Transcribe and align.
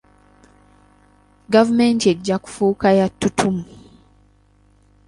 Gavumenti 1.53 2.05
ejja 2.13 2.35
kufuuka 2.43 2.87
ya 2.99 3.07
ttutumu. 3.11 3.63